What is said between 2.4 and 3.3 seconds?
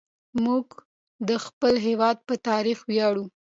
تاريخ وياړو.